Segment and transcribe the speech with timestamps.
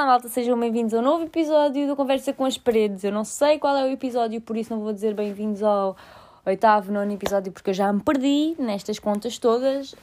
[0.00, 3.04] Olá malta, sejam bem-vindos a um novo episódio do Conversa com as Paredes.
[3.04, 5.94] Eu não sei qual é o episódio, por isso não vou dizer bem-vindos ao
[6.46, 9.96] oitavo, nono episódio, porque eu já me perdi nestas contas todas, uh,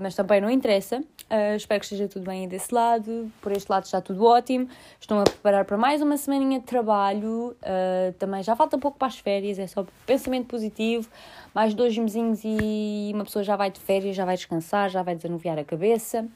[0.00, 1.00] mas também não interessa.
[1.00, 3.30] Uh, espero que esteja tudo bem desse lado.
[3.42, 4.70] Por este lado está tudo ótimo.
[4.98, 7.54] Estou a preparar para mais uma semaninha de trabalho.
[7.60, 11.10] Uh, também já falta pouco para as férias, é só pensamento positivo.
[11.54, 15.14] Mais dois mesinhos e uma pessoa já vai de férias, já vai descansar, já vai
[15.14, 16.26] desanuviar a cabeça.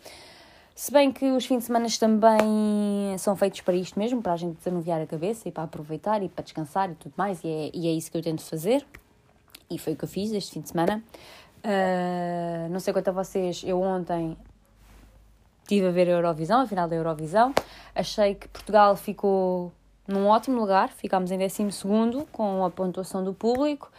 [0.81, 4.37] Se bem que os fins de semana também são feitos para isto mesmo, para a
[4.39, 7.71] gente desanuviar a cabeça e para aproveitar e para descansar e tudo mais, e é,
[7.75, 8.87] e é isso que eu tento fazer.
[9.71, 11.05] E foi o que eu fiz este fim de semana.
[11.59, 14.39] Uh, não sei quanto a vocês, eu ontem
[15.65, 17.55] estive a ver a Eurovisão, a final da Eurovisão.
[17.95, 19.71] Achei que Portugal ficou
[20.09, 23.93] num ótimo lugar, ficámos em 12 com a pontuação do público.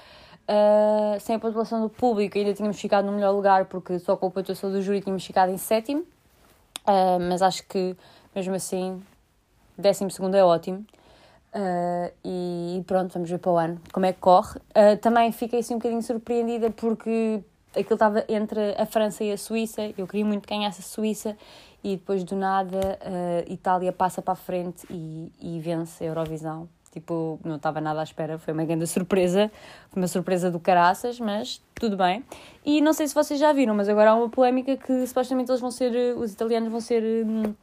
[0.50, 4.26] Uh, sem a pontuação do público ainda tínhamos ficado no melhor lugar porque só com
[4.26, 6.08] a pontuação do júri tínhamos ficado em sétimo.
[6.88, 7.96] Uh, mas acho que
[8.36, 9.02] mesmo assim,
[9.78, 10.86] 12 é ótimo.
[11.54, 14.58] Uh, e pronto, vamos ver para o ano como é que corre.
[14.70, 17.44] Uh, também fiquei assim um bocadinho surpreendida porque
[17.76, 19.82] aquilo estava entre a França e a Suíça.
[19.98, 21.38] Eu queria muito que ganhasse a Suíça
[21.84, 26.70] e depois do nada uh, Itália passa para a frente e, e vence a Eurovisão.
[26.92, 29.50] Tipo, não estava nada à espera, foi uma grande surpresa,
[29.90, 32.24] foi uma surpresa do caraças, mas tudo bem.
[32.66, 35.62] E não sei se vocês já viram, mas agora há uma polémica que supostamente eles
[35.62, 37.54] vão ser, os italianos vão ser hum,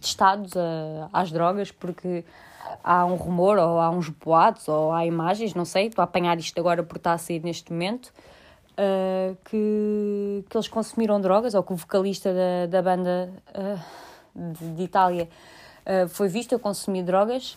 [0.00, 2.22] testados a, às drogas, porque
[2.82, 6.38] há um rumor, ou há uns boatos, ou há imagens, não sei, estou a apanhar
[6.38, 8.12] isto agora por estar a sair neste momento,
[8.72, 13.80] uh, que, que eles consumiram drogas, ou que o vocalista da, da banda uh,
[14.34, 15.28] de, de, Itália
[15.86, 17.56] uh, foi visto a consumir drogas,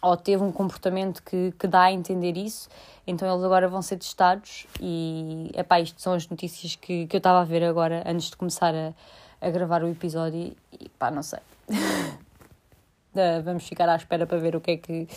[0.00, 2.68] ou teve um comportamento que, que dá a entender isso,
[3.06, 7.18] então eles agora vão ser testados e, epá, isto são as notícias que, que eu
[7.18, 8.92] estava a ver agora, antes de começar a,
[9.40, 11.40] a gravar o episódio e, pá, não sei.
[13.44, 15.08] vamos ficar à espera para ver o que é que,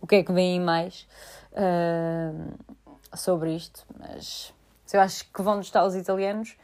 [0.00, 1.06] o que, é que vem mais
[1.52, 4.52] uh, sobre isto, mas
[4.92, 6.56] eu acho que vão testar os italianos,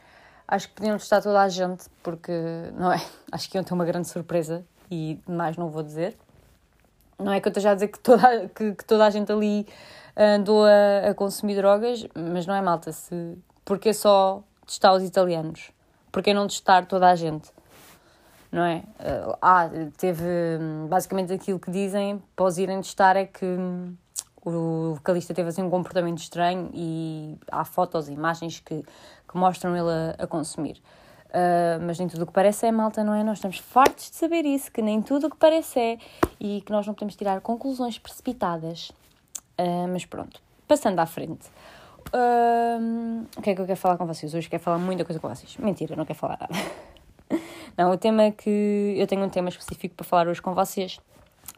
[0.47, 2.31] acho que podiam testar toda a gente, porque,
[2.73, 3.01] não é?
[3.31, 6.17] Acho que iam ter uma grande surpresa e mais não vou dizer.
[7.21, 9.67] Não é que eu esteja a dizer que toda, que, que toda a gente ali
[10.15, 12.91] andou a, a, consumir drogas, mas não é malta.
[12.91, 15.71] Se, porque só testar os italianos?
[16.11, 17.49] Porque não testar toda a gente?
[18.51, 18.83] Não é?
[19.41, 20.23] Ah, teve.
[20.89, 23.95] Basicamente aquilo que dizem os irem testar é que hum,
[24.43, 29.75] o vocalista teve assim um comportamento estranho e há fotos e imagens que, que mostram
[29.75, 30.81] ele a, a consumir.
[31.31, 33.23] Uh, mas nem tudo o que parece é malta, não é?
[33.23, 35.97] Nós estamos fartos de saber isso, que nem tudo o que parece é
[36.37, 38.89] e que nós não podemos tirar conclusões precipitadas.
[39.57, 41.47] Uh, mas pronto, passando à frente.
[42.13, 44.49] Uh, o que é que eu quero falar com vocês hoje?
[44.49, 45.55] Quero falar muita coisa com vocês.
[45.55, 46.53] Mentira, não quero falar nada.
[47.77, 48.95] não, o tema que.
[48.97, 50.99] Eu tenho um tema específico para falar hoje com vocês.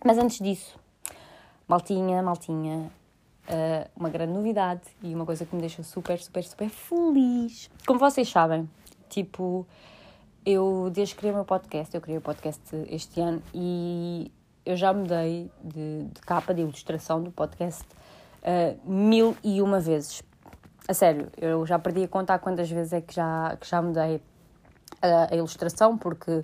[0.06, 0.78] Mas antes disso,
[1.68, 2.92] maltinha, maltinha,
[3.96, 7.70] uma grande novidade e uma coisa que me deixa super, super, super feliz.
[7.86, 8.70] Como vocês sabem,
[9.14, 9.68] Tipo,
[10.44, 14.32] eu desde que criei o meu podcast, eu criei o podcast este ano e
[14.66, 17.84] eu já mudei de, de capa de ilustração do podcast
[18.42, 20.24] uh, mil e uma vezes.
[20.88, 24.20] A sério, eu já perdi a contar quantas vezes é que já, que já mudei
[25.00, 26.44] a, a ilustração, porque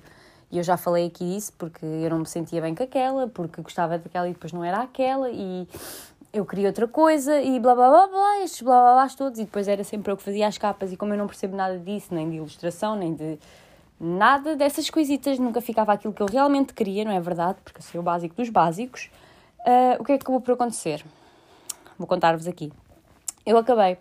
[0.51, 3.97] eu já falei aqui disso, porque eu não me sentia bem com aquela, porque gostava
[3.97, 5.67] daquela e depois não era aquela, e
[6.31, 9.45] eu queria outra coisa e blá blá blá blá, estes blá blá blá todos, e
[9.45, 12.13] depois era sempre eu que fazia as capas, e como eu não percebo nada disso,
[12.13, 13.39] nem de ilustração, nem de
[13.99, 17.59] nada dessas coisitas, nunca ficava aquilo que eu realmente queria, não é verdade?
[17.63, 19.09] Porque eu sou o básico dos básicos.
[19.59, 21.03] Uh, o que é que acabou por acontecer?
[21.97, 22.71] Vou contar-vos aqui.
[23.45, 23.97] Eu acabei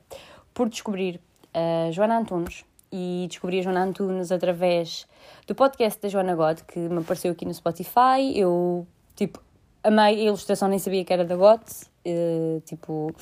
[0.54, 1.20] por descobrir
[1.52, 5.06] a Joana Antunes e descobri a Joana Antunes através
[5.46, 8.32] do podcast da Joana God, que me apareceu aqui no Spotify.
[8.36, 8.86] Eu,
[9.16, 9.42] tipo,
[9.82, 11.62] amei a ilustração, nem sabia que era da GOT.
[12.06, 13.14] Uh, tipo,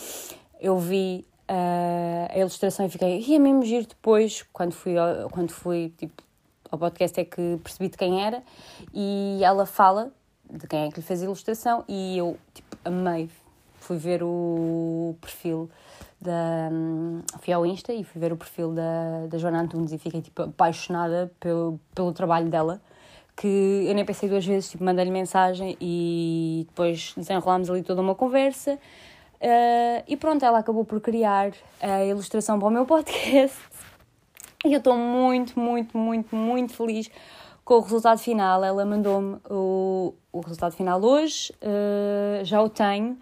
[0.60, 4.94] eu vi uh, a ilustração e fiquei, e é mesmo giro depois, quando fui,
[5.30, 6.22] quando fui tipo,
[6.70, 8.42] ao podcast é que percebi de quem era
[8.92, 10.12] e ela fala
[10.50, 13.28] de quem é que lhe fez a ilustração e eu, tipo, amei.
[13.78, 15.70] Fui ver o perfil
[16.20, 16.70] da...
[17.40, 20.42] Fui ao Insta e fui ver o perfil da, da Joana Antunes e fiquei, tipo,
[20.42, 22.80] apaixonada pelo, pelo trabalho dela
[23.36, 28.14] que eu nem pensei duas vezes, tipo, mandei-lhe mensagem e depois desenrolámos ali toda uma
[28.14, 28.78] conversa.
[29.34, 33.58] Uh, e pronto, ela acabou por criar a ilustração para o meu podcast.
[34.64, 37.10] E eu estou muito, muito, muito, muito feliz
[37.62, 38.64] com o resultado final.
[38.64, 43.18] Ela mandou-me o, o resultado final hoje, uh, já o tenho.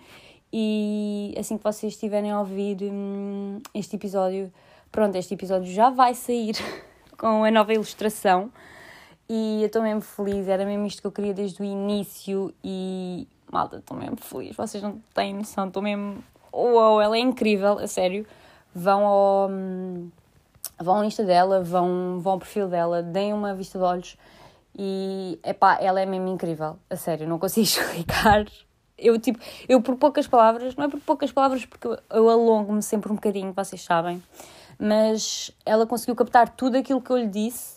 [0.52, 4.52] E assim que vocês estiverem a ouvir hum, este episódio,
[4.92, 6.54] pronto, este episódio já vai sair
[7.18, 8.52] com a nova ilustração.
[9.28, 13.26] E eu estou mesmo feliz, era mesmo isto que eu queria desde o início e
[13.50, 16.22] malta, estou mesmo feliz, vocês não têm noção, estou mesmo.
[16.52, 18.26] Uou, ela é incrível, a sério.
[18.74, 19.50] Vão ao,
[20.80, 24.16] vão ao Insta dela, vão, vão ao perfil dela, deem uma vista de olhos
[24.76, 28.44] e epá, ela é mesmo incrível, a sério, não consigo explicar.
[28.98, 29.38] Eu, tipo,
[29.68, 33.52] eu por poucas palavras, não é por poucas palavras porque eu, alongo-me sempre um bocadinho,
[33.52, 34.22] vocês sabem,
[34.78, 37.73] mas ela conseguiu captar tudo aquilo que eu lhe disse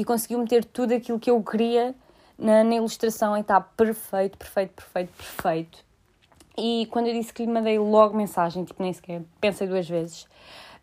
[0.00, 1.94] e conseguiu meter tudo aquilo que eu queria
[2.38, 5.78] na, na ilustração e está perfeito, perfeito, perfeito, perfeito.
[6.56, 10.22] E quando eu disse que lhe mandei logo mensagem, tipo, nem sequer pensei duas vezes,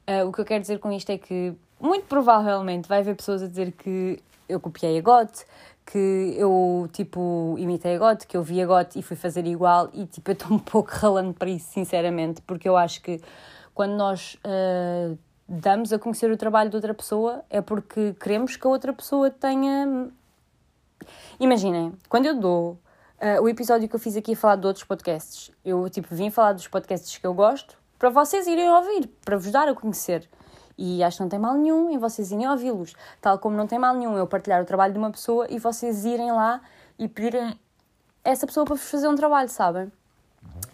[0.07, 3.41] uh, o que eu quero dizer com isto é que muito provavelmente vai haver pessoas
[3.41, 5.45] a dizer que eu copiei a GOT,
[5.83, 9.89] que eu, tipo, imitei a GOT, que eu vi a GOT e fui fazer igual
[9.93, 13.19] e, tipo, eu estou um pouco ralando para isso, sinceramente, porque eu acho que
[13.73, 18.67] quando nós uh, damos a conhecer o trabalho de outra pessoa é porque queremos que
[18.67, 20.09] a outra pessoa tenha...
[21.39, 22.71] Imaginem, quando eu dou
[23.21, 26.29] uh, o episódio que eu fiz aqui a falar de outros podcasts, eu, tipo, vim
[26.29, 30.27] falar dos podcasts que eu gosto para vocês irem ouvir, para vos dar a conhecer.
[30.77, 32.93] E acho que não tem mal nenhum em vocês irem ouvi-los.
[33.19, 36.05] Tal como não tem mal nenhum eu partilhar o trabalho de uma pessoa e vocês
[36.05, 36.61] irem lá
[36.99, 37.59] e pedirem
[38.23, 39.91] essa pessoa para vos fazer um trabalho, sabem?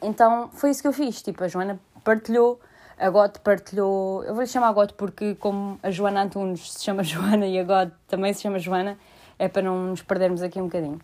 [0.02, 1.22] Então foi isso que eu fiz.
[1.22, 2.60] Tipo, a Joana partilhou,
[2.98, 4.24] a Gote partilhou.
[4.24, 7.64] Eu vou-lhe chamar a Gote porque, como a Joana Antunes se chama Joana e a
[7.64, 8.98] Gote também se chama Joana,
[9.38, 11.00] é para não nos perdermos aqui um bocadinho.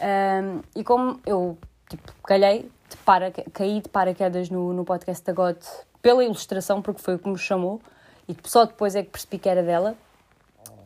[0.00, 1.56] Um, e como eu
[1.88, 5.68] tipo, calhei, de para, caí de paraquedas no, no podcast da Gote
[6.02, 7.80] pela ilustração, porque foi o que me chamou,
[8.28, 9.94] e só depois é que percebi que era dela.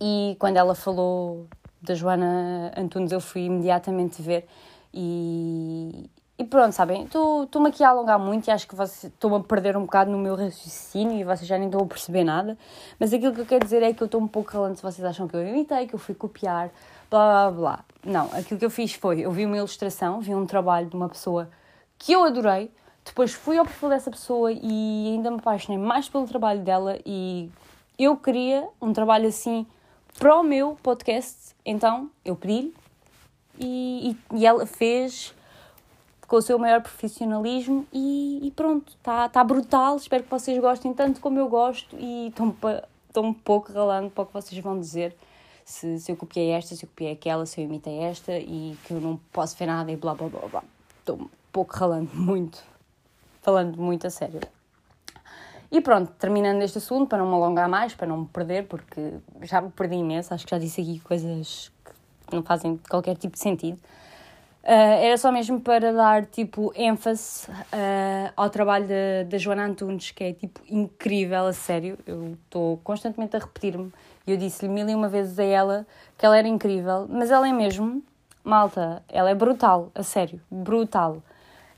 [0.00, 1.46] E quando ela falou
[1.82, 4.46] da Joana Antunes, eu fui imediatamente ver
[4.92, 9.76] e, e pronto, sabem, estou-me aqui a alongar muito e acho que estou a perder
[9.76, 12.56] um bocado no meu raciocínio e vocês já nem estão a perceber nada,
[12.98, 15.04] mas aquilo que eu quero dizer é que eu estou um pouco calando se vocês
[15.04, 16.70] acham que eu imitei, que eu fui copiar,
[17.10, 17.84] blá blá blá.
[18.04, 21.08] Não, aquilo que eu fiz foi, eu vi uma ilustração, vi um trabalho de uma
[21.08, 21.50] pessoa
[21.98, 22.70] que eu adorei,
[23.04, 27.50] depois fui ao perfil dessa pessoa e ainda me apaixonei mais pelo trabalho dela e
[27.98, 29.66] eu queria um trabalho assim
[30.18, 31.56] para o meu podcast.
[31.66, 32.72] Então eu pedi-lhe
[33.58, 35.34] e, e, e, ela fez
[36.28, 39.96] com o seu maior profissionalismo e, e pronto, está tá brutal.
[39.96, 44.26] Espero que vocês gostem tanto como eu gosto e estou um pouco ralando para o
[44.26, 45.16] que vocês vão dizer.
[45.64, 48.92] Se, se eu copiei esta, se eu copiei aquela, se eu imitei esta e que
[48.92, 50.64] eu não posso ver nada e blá blá blá blá.
[51.00, 52.62] Estou um pouco ralando muito
[53.48, 54.40] falando muito a sério.
[55.70, 59.14] E pronto, terminando este assunto, para não me alongar mais, para não me perder, porque
[59.42, 61.70] já me perdi imenso, acho que já disse aqui coisas
[62.26, 63.78] que não fazem qualquer tipo de sentido.
[64.68, 68.86] Uh, era só mesmo para dar tipo ênfase uh, ao trabalho
[69.26, 71.98] da Joana Antunes, que é tipo incrível, a sério.
[72.06, 73.90] Eu estou constantemente a repetir-me.
[74.26, 75.86] E eu disse-lhe mil e uma vezes a ela
[76.18, 78.02] que ela era incrível, mas ela é mesmo,
[78.44, 81.22] malta, ela é brutal, a sério, brutal.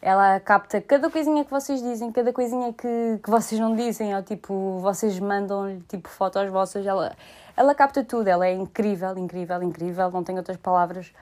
[0.03, 4.23] Ela capta cada coisinha que vocês dizem, cada coisinha que, que vocês não dizem, ou
[4.25, 7.13] tipo, vocês mandam-lhe tipo fotos vossas, ela,
[7.57, 11.13] ela capta tudo, ela é incrível, incrível, incrível, não tenho outras palavras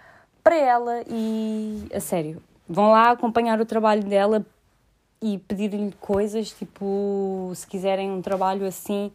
[0.49, 4.47] para ela e a sério, vão lá acompanhar o trabalho dela
[5.21, 9.13] e pedir-lhe coisas, tipo, se quiserem um trabalho assim,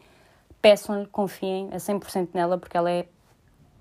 [0.62, 3.08] peçam-lhe, confiem a 100% nela, porque ela é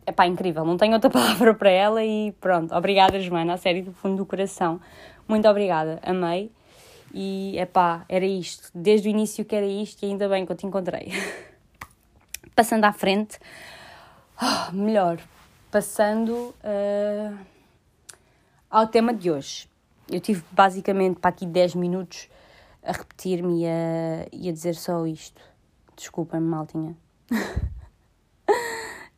[0.06, 3.84] é pá, incrível, não tenho outra palavra para ela e pronto, obrigada Joana, a sério,
[3.84, 4.80] do fundo do coração.
[5.28, 6.50] Muito obrigada, amei.
[7.12, 8.70] E é pá, era isto.
[8.74, 11.12] Desde o início que era isto e ainda bem que eu te encontrei.
[12.56, 13.38] Passando à frente,
[14.40, 15.18] oh, melhor,
[15.72, 17.38] passando uh,
[18.70, 19.66] ao tema de hoje.
[20.06, 22.28] Eu tive basicamente para aqui 10 minutos
[22.82, 25.40] a repetir-me e a, e a dizer só isto.
[25.96, 26.94] Desculpem-me, maltinha.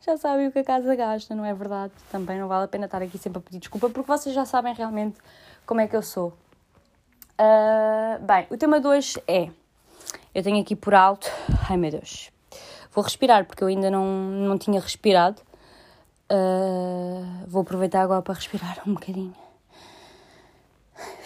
[0.01, 1.93] já sabem o que a casa gasta, não é verdade?
[2.13, 4.73] Também não vale a pena estar aqui sempre a pedir desculpa, porque vocês já sabem
[4.75, 5.19] realmente
[5.67, 6.29] como é que eu sou.
[7.33, 9.51] Uh, bem, o tema de hoje é.
[10.33, 11.29] Eu tenho aqui por alto.
[11.69, 12.31] Ai meu Deus.
[12.93, 15.43] Vou respirar porque eu ainda não, não tinha respirado.
[16.31, 19.35] Uh, vou aproveitar agora para respirar um bocadinho.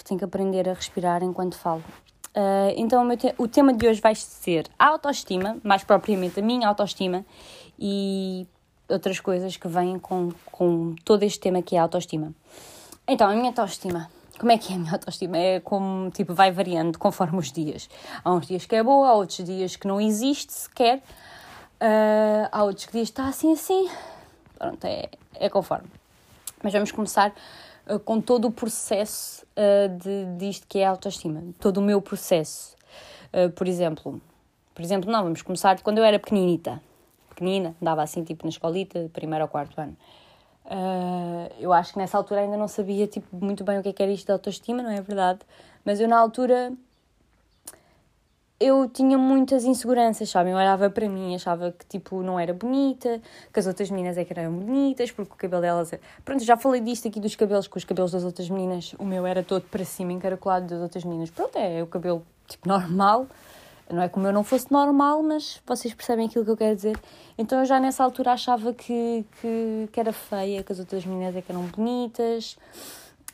[0.04, 1.84] Tenho que aprender a respirar enquanto falo.
[2.28, 6.42] Uh, então, o, te o tema de hoje vai ser a autoestima, mais propriamente a
[6.42, 7.26] minha autoestima
[7.78, 8.46] e
[8.88, 12.32] outras coisas que vêm com, com todo este tema que é a autoestima.
[13.06, 15.36] Então, a minha autoestima como é que é a minha autoestima?
[15.36, 17.90] É como, tipo, vai variando conforme os dias.
[18.22, 20.98] Há uns dias que é boa, há outros dias que não existe sequer.
[21.80, 23.90] Uh, há outros que dias está assim, assim.
[24.58, 25.88] Pronto, é, é conforme.
[26.62, 27.32] Mas vamos começar
[27.86, 31.42] uh, com todo o processo uh, de, disto que é a autoestima.
[31.60, 32.76] Todo o meu processo.
[33.54, 34.20] por exemplo,
[34.74, 36.80] por exemplo, não, vamos começar de quando eu era pequeninita.
[37.28, 39.96] Pequenina, andava assim, tipo, na escolita, primeiro ou quarto ano.
[40.64, 43.92] Uh, eu acho que nessa altura ainda não sabia tipo, muito bem o que, é
[43.92, 45.40] que era isto de autoestima, não é verdade?
[45.82, 46.72] Mas eu na altura
[48.60, 50.52] eu tinha muitas inseguranças, sabem?
[50.52, 53.20] Eu olhava para mim, achava que tipo não era bonita,
[53.52, 55.92] que as outras meninas é que eram bonitas, porque o cabelo delas.
[55.92, 56.00] É...
[56.24, 59.24] Pronto, já falei disto aqui dos cabelos, que os cabelos das outras meninas, o meu
[59.26, 61.30] era todo para cima, encaracolado das outras meninas.
[61.30, 63.28] Pronto, é o cabelo tipo normal,
[63.90, 66.98] não é como eu não fosse normal, mas vocês percebem aquilo que eu quero dizer.
[67.36, 71.36] Então eu já nessa altura achava que, que, que era feia, que as outras meninas
[71.36, 72.58] é que eram bonitas.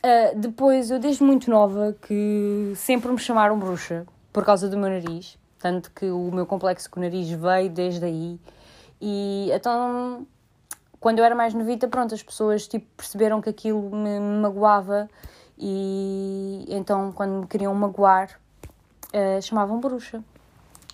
[0.05, 4.05] Uh, depois, eu desde muito nova que sempre me chamaram bruxa
[4.35, 5.37] por causa do meu nariz.
[5.57, 8.37] Tanto que o meu complexo com o nariz veio desde aí.
[8.99, 10.27] E então,
[10.99, 15.09] quando eu era mais novita, pronto, as pessoas tipo, perceberam que aquilo me magoava
[15.57, 18.37] e então quando me queriam magoar
[19.13, 20.21] uh, chamavam bruxa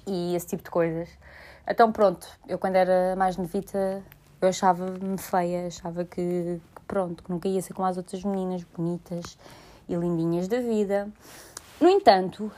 [0.06, 1.10] e esse tipo de coisas.
[1.68, 4.04] Então pronto, eu quando era mais novita
[4.40, 8.64] eu achava-me feia, achava que, que, pronto, que nunca ia ser como as outras meninas
[8.64, 9.36] bonitas
[9.90, 11.10] e lindinhas da vida.
[11.80, 12.52] No entanto,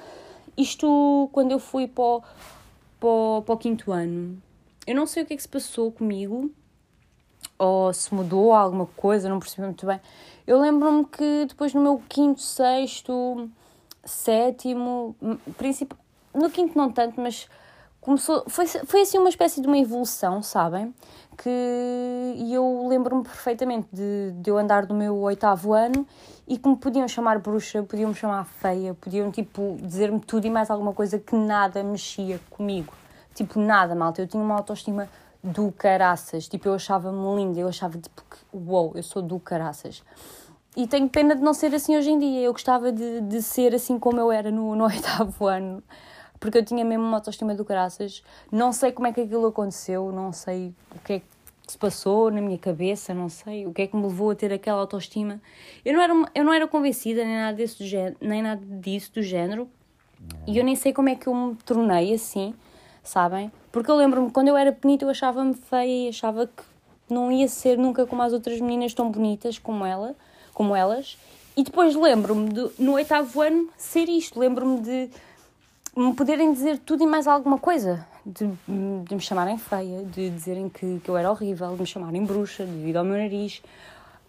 [0.58, 2.22] isto quando eu fui para o,
[3.00, 4.42] para para o quinto ano,
[4.86, 6.52] eu não sei o que é que se passou comigo,
[7.58, 10.00] ou se mudou alguma coisa, não percebi muito bem.
[10.46, 13.50] Eu lembro-me que depois no meu quinto, sexto,
[14.04, 15.16] sétimo,
[15.58, 15.98] principal,
[16.34, 17.48] no quinto não tanto, mas
[18.02, 20.94] começou, foi, foi assim uma espécie de uma evolução, sabem?
[21.38, 21.50] Que
[22.52, 26.06] eu lembro-me perfeitamente de, de eu andar no meu oitavo ano
[26.48, 30.50] e que me podiam chamar bruxa, podiam me chamar feia, podiam tipo dizer-me tudo e
[30.50, 32.94] mais alguma coisa que nada mexia comigo.
[33.34, 34.22] Tipo, nada, malta.
[34.22, 35.10] Eu tinha uma autoestima
[35.44, 36.48] do caraças.
[36.48, 40.04] Tipo, eu achava-me linda, eu achava tipo que, uou, eu sou do caraças.
[40.76, 42.42] E tenho pena de não ser assim hoje em dia.
[42.42, 45.84] Eu gostava de, de ser assim como eu era no, no oitavo ano
[46.44, 48.22] porque eu tinha mesmo uma autoestima do caraças.
[48.52, 51.26] Não sei como é que aquilo aconteceu, não sei o que é que
[51.66, 54.52] se passou na minha cabeça, não sei o que é que me levou a ter
[54.52, 55.42] aquela autoestima.
[55.86, 59.22] Eu não era, eu não era convencida nem nada, desse género, nem nada disso do
[59.24, 59.70] género
[60.46, 62.54] e eu nem sei como é que eu me tornei assim,
[63.02, 63.50] sabem?
[63.72, 66.64] Porque eu lembro-me quando eu era pequenita eu achava-me feia e achava que
[67.10, 70.14] não ia ser nunca como as outras meninas tão bonitas como ela,
[70.54, 71.18] como elas.
[71.56, 75.10] E depois lembro-me de, no oitavo ano ser isto, lembro-me de
[75.96, 78.06] me poderem dizer tudo e mais alguma coisa.
[78.26, 82.24] De, de me chamarem feia, de dizerem que, que eu era horrível, de me chamarem
[82.26, 83.62] bruxa devido ao meu nariz.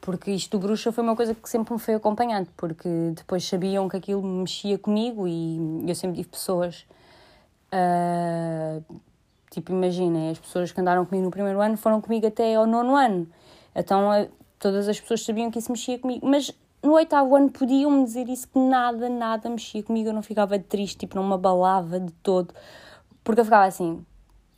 [0.00, 3.88] Porque isto do bruxa foi uma coisa que sempre me foi acompanhante, porque depois sabiam
[3.88, 6.84] que aquilo mexia comigo e eu sempre tive pessoas.
[7.72, 8.84] Uh,
[9.50, 12.94] tipo, imaginem, as pessoas que andaram comigo no primeiro ano foram comigo até ao nono
[12.94, 13.26] ano.
[13.74, 14.28] Então uh,
[14.58, 16.26] todas as pessoas sabiam que isso mexia comigo.
[16.28, 16.52] Mas
[16.84, 20.98] no oitavo ano podiam-me dizer isso que nada, nada mexia comigo, eu não ficava triste,
[20.98, 22.52] tipo, não me abalava de todo,
[23.24, 24.04] porque eu ficava assim,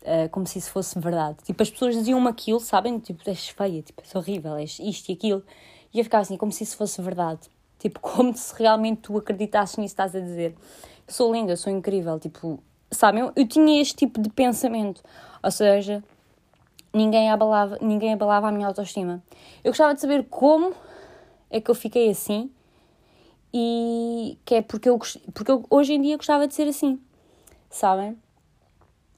[0.02, 1.36] uh, como se isso fosse verdade.
[1.44, 2.98] Tipo, as pessoas diziam-me aquilo, sabem?
[2.98, 5.44] Tipo, és feia, tipo, és horrível, és isto e aquilo.
[5.94, 7.48] E eu ficava assim, como se isso fosse verdade.
[7.78, 10.56] Tipo, como se realmente tu acreditasses nisso estás a dizer.
[11.06, 13.20] Eu sou linda, eu sou incrível, tipo, sabem?
[13.20, 15.00] Eu, eu tinha este tipo de pensamento.
[15.44, 16.02] Ou seja,
[16.92, 19.22] ninguém abalava, ninguém abalava a minha autoestima.
[19.62, 20.74] Eu gostava de saber como
[21.50, 22.50] é que eu fiquei assim
[23.52, 24.98] e que é porque eu,
[25.32, 27.00] porque eu hoje em dia gostava de ser assim,
[27.70, 28.16] sabem?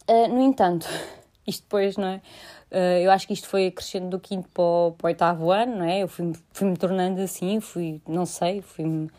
[0.09, 0.87] Uh, no entanto,
[1.47, 2.23] isto depois, não é?
[2.71, 5.79] Uh, eu acho que isto foi crescendo do quinto para o, para o oitavo ano,
[5.79, 6.03] não é?
[6.03, 9.11] Eu fui-me fui tornando assim, fui, não sei, fui-me.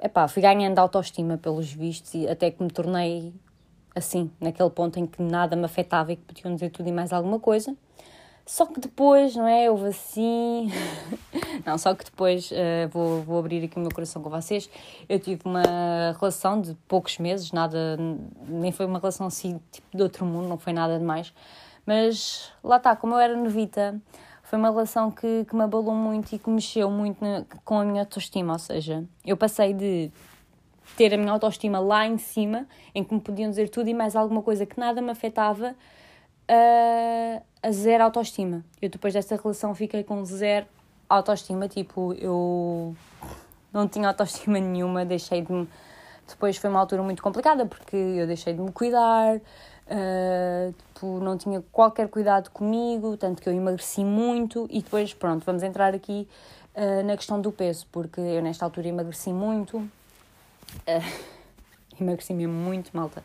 [0.00, 3.32] Epá, fui ganhando autoestima pelos vistos e até que me tornei
[3.94, 7.12] assim, naquele ponto em que nada me afetava e que podiam dizer tudo e mais
[7.12, 7.76] alguma coisa.
[8.48, 9.70] Só que depois, não é?
[9.70, 10.72] Houve assim.
[11.66, 14.70] não, só que depois uh, vou, vou abrir aqui o meu coração com vocês.
[15.06, 15.62] Eu tive uma
[16.18, 17.98] relação de poucos meses, nada.
[18.48, 21.30] Nem foi uma relação assim, tipo de outro mundo, não foi nada demais.
[21.84, 24.00] Mas lá está, como eu era novita,
[24.42, 27.84] foi uma relação que, que me abalou muito e que mexeu muito na, com a
[27.84, 28.54] minha autoestima.
[28.54, 30.10] Ou seja, eu passei de
[30.96, 34.16] ter a minha autoestima lá em cima, em que me podiam dizer tudo e mais
[34.16, 35.76] alguma coisa que nada me afetava
[36.48, 38.64] a, a zero autoestima.
[38.80, 40.66] Eu depois desta relação fiquei com zero
[41.08, 42.96] autoestima, tipo, eu
[43.72, 45.68] não tinha autoestima nenhuma, deixei de me...
[46.26, 51.38] Depois foi uma altura muito complicada porque eu deixei de me cuidar, uh, tipo, não
[51.38, 56.28] tinha qualquer cuidado comigo, tanto que eu emagreci muito e depois, pronto, vamos entrar aqui
[56.74, 59.90] uh, na questão do peso, porque eu nesta altura emagreci muito, uh,
[61.98, 63.22] emagreci mesmo muito, malta.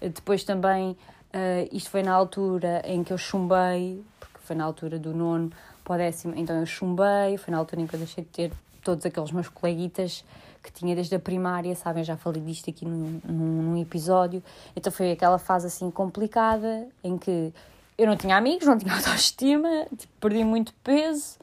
[0.00, 0.96] Depois também
[1.34, 5.50] Uh, isto foi na altura em que eu chumbei, porque foi na altura do nono
[5.82, 8.52] para o décimo, então eu chumbei, foi na altura em que eu deixei de ter
[8.84, 10.24] todos aqueles meus coleguitas
[10.62, 14.42] que tinha desde a primária, sabem, já falei disto aqui num, num, episódio.
[14.76, 17.52] Então foi aquela fase assim complicada em que
[17.98, 21.36] eu não tinha amigos, não tinha autoestima, tipo, perdi muito peso,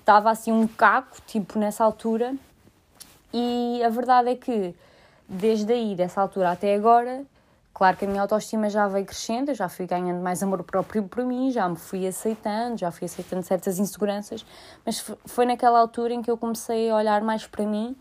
[0.00, 2.34] estava assim um caco, tipo, nessa altura.
[3.32, 4.74] E a verdade é que,
[5.28, 7.22] desde aí, dessa altura até agora,
[7.76, 11.02] claro que a minha autoestima já veio crescendo, eu já fui ganhando mais amor próprio
[11.02, 14.46] por mim, já me fui aceitando, já fui aceitando certas inseguranças,
[14.82, 17.94] mas foi naquela altura em que eu comecei a olhar mais para mim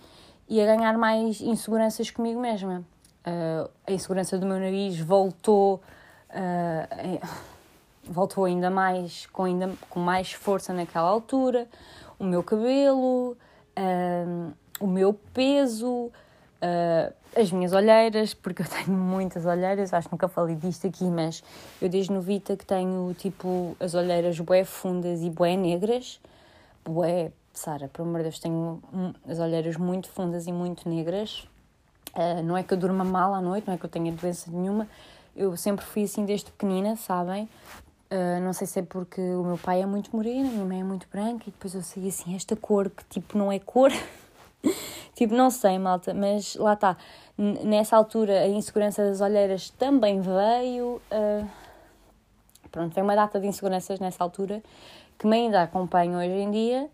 [0.47, 2.85] e a ganhar mais inseguranças comigo mesma.
[3.27, 5.81] Uh, a insegurança do meu nariz voltou.
[6.29, 7.19] Uh,
[8.09, 11.67] voltou ainda mais, com, ainda, com mais força naquela altura,
[12.17, 13.35] o meu cabelo,
[13.77, 16.09] uh, o meu peso,
[16.61, 21.05] uh, as minhas olheiras, porque eu tenho muitas olheiras, acho que nunca falei disto aqui,
[21.05, 21.43] mas
[21.81, 26.19] eu desde novita que tenho tipo as olheiras bué fundas e bué negras,
[26.83, 28.81] bué, Sara, por amor de Deus, tenho
[29.27, 31.47] as olheiras muito fundas e muito negras,
[32.15, 34.49] uh, não é que eu durma mal à noite, não é que eu tenha doença
[34.51, 34.87] nenhuma,
[35.35, 37.49] eu sempre fui assim desde pequenina, sabem?
[38.09, 40.81] Uh, não sei se é porque o meu pai é muito moreno, a minha mãe
[40.81, 43.91] é muito branca e depois eu sei assim, esta cor que tipo não é cor.
[45.15, 46.97] tipo, não sei, malta, mas lá está.
[47.37, 51.01] Nessa altura a insegurança das olheiras também veio.
[51.11, 51.47] Uh,
[52.71, 54.61] pronto, vem uma data de inseguranças nessa altura
[55.17, 56.89] que me ainda acompanho hoje em dia,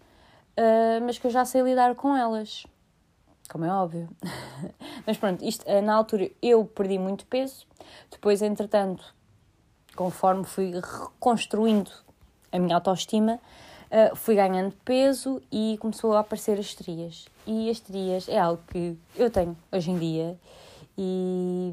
[0.57, 2.65] uh, mas que eu já sei lidar com elas.
[3.49, 4.07] Como é óbvio.
[5.05, 7.67] mas pronto, isto, na altura eu perdi muito peso,
[8.09, 9.13] depois, entretanto,
[9.95, 11.91] conforme fui reconstruindo
[12.51, 13.39] a minha autoestima,
[13.91, 17.25] uh, fui ganhando peso e começou a aparecer as estrias.
[17.45, 20.37] E as estrias é algo que eu tenho hoje em dia.
[20.97, 21.71] E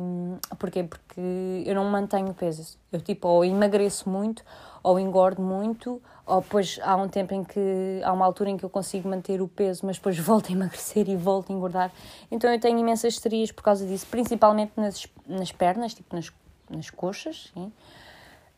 [0.58, 0.84] porquê?
[0.84, 1.20] Porque
[1.66, 2.78] eu não mantenho peso.
[2.92, 4.42] Eu tipo ou emagreço muito,
[4.82, 8.64] ou engordo muito, ou depois há um tempo em que há uma altura em que
[8.64, 11.92] eu consigo manter o peso, mas depois volto a emagrecer e volto a engordar.
[12.30, 16.32] Então eu tenho imensas estrias por causa disso, principalmente nas, nas pernas, tipo nas,
[16.70, 17.72] nas coxas, sim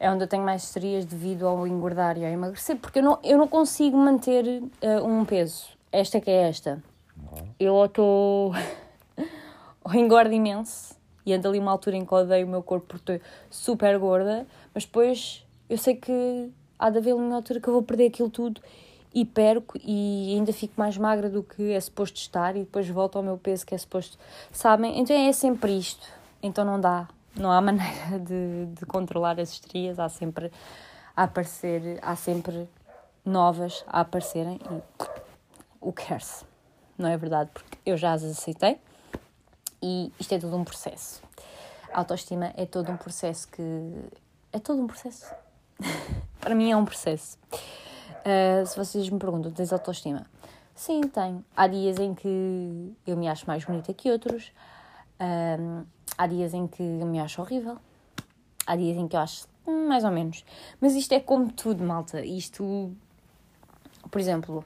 [0.00, 3.18] é onde eu tenho mais estrias devido ao engordar e ao emagrecer, porque eu não,
[3.22, 5.68] eu não consigo manter uh, um peso.
[5.92, 6.82] Esta que é esta.
[7.58, 8.52] Eu estou.
[9.84, 13.12] ou engordo imenso e ando ali uma altura em que odeio o meu corpo porque
[13.12, 17.72] estou super gorda, mas depois eu sei que há de haver uma altura que eu
[17.74, 18.60] vou perder aquilo tudo
[19.12, 23.16] e perco e ainda fico mais magra do que é suposto estar e depois volto
[23.16, 24.18] ao meu peso que é suposto.
[24.50, 24.98] Sabem?
[24.98, 26.06] Então é sempre isto.
[26.42, 30.50] Então não dá não há maneira de, de controlar as estrias, há sempre
[31.16, 32.68] a aparecer, há sempre
[33.24, 35.06] novas a aparecerem e
[35.80, 36.44] o cares,
[36.96, 37.50] não é verdade?
[37.52, 38.78] Porque eu já as aceitei
[39.82, 41.22] e isto é todo um processo.
[41.92, 43.62] A autoestima é todo um processo que.
[44.52, 45.32] É todo um processo.
[46.40, 47.38] Para mim é um processo.
[47.52, 50.26] Uh, se vocês me perguntam, tens autoestima?
[50.74, 51.44] Sim, tenho.
[51.56, 54.52] Há dias em que eu me acho mais bonita que outros.
[55.20, 55.84] Uh,
[56.20, 57.78] Há dias em que me acho horrível,
[58.66, 60.44] há dias em que eu acho hum, mais ou menos.
[60.78, 62.22] Mas isto é como tudo, malta.
[62.22, 62.94] Isto,
[64.10, 64.62] por exemplo,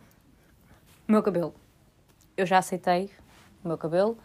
[1.09, 1.55] o meu cabelo.
[2.37, 3.09] Eu já aceitei
[3.63, 4.19] o meu cabelo,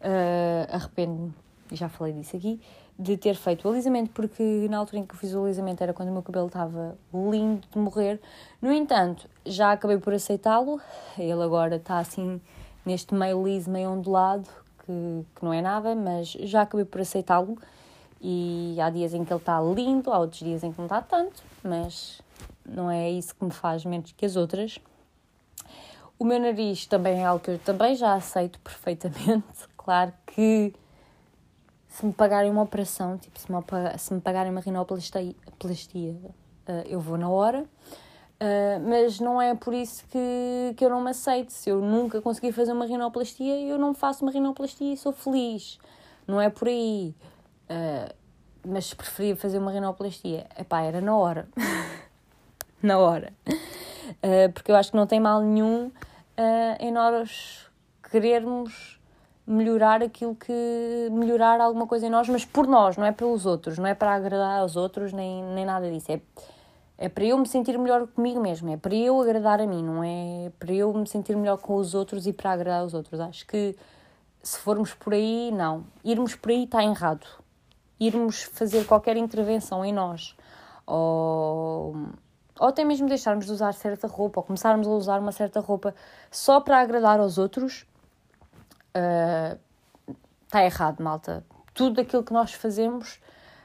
[0.00, 1.32] uh, arrependo-me,
[1.70, 2.60] já falei disso aqui,
[2.98, 5.92] de ter feito o alisamento, porque na altura em que eu fiz o alisamento era
[5.92, 8.20] quando o meu cabelo estava lindo de morrer.
[8.60, 10.80] No entanto, já acabei por aceitá-lo,
[11.16, 12.40] ele agora está assim
[12.84, 14.48] neste meio liso, meio ondulado,
[14.84, 17.58] que, que não é nada, mas já acabei por aceitá-lo.
[18.20, 21.02] E há dias em que ele está lindo, há outros dias em que não está
[21.02, 22.22] tanto, mas
[22.64, 24.78] não é isso que me faz menos que as outras.
[26.18, 29.44] O meu nariz também é algo que eu também já aceito perfeitamente.
[29.76, 30.72] Claro que
[31.90, 33.58] se me pagarem uma operação, tipo, se me,
[33.98, 36.16] se me pagarem uma rinoplastia,
[36.66, 37.66] eh, eu vou na hora.
[38.44, 41.50] Uh, mas não é por isso que, que eu não me aceito.
[41.50, 45.78] Se eu nunca consegui fazer uma rinoplastia, eu não faço uma rinoplastia e sou feliz.
[46.26, 47.14] Não é por aí.
[47.70, 48.14] Uh,
[48.66, 51.48] mas preferia fazer uma rinoplastia, epá, era na hora.
[52.82, 53.32] na hora.
[53.48, 55.90] Uh, porque eu acho que não tem mal nenhum
[56.80, 57.70] em nós
[58.10, 59.00] querermos
[59.46, 61.08] melhorar aquilo que.
[61.12, 64.12] melhorar alguma coisa em nós, mas por nós, não é pelos outros, não é para
[64.12, 66.10] agradar aos outros, nem, nem nada disso.
[66.10, 66.20] É
[66.96, 70.02] é para eu me sentir melhor comigo mesmo, é para eu agradar a mim, não
[70.04, 73.20] é para eu me sentir melhor com os outros e para agradar os outros.
[73.20, 73.76] Acho que
[74.42, 75.84] se formos por aí, não.
[76.04, 77.26] Irmos por aí está errado.
[77.98, 80.36] Irmos fazer qualquer intervenção em nós,
[80.86, 81.96] ou,
[82.58, 85.94] ou até mesmo deixarmos de usar certa roupa, ou começarmos a usar uma certa roupa
[86.30, 87.86] só para agradar aos outros,
[88.96, 89.58] uh,
[90.44, 91.44] está errado, malta.
[91.72, 93.20] Tudo aquilo que nós fazemos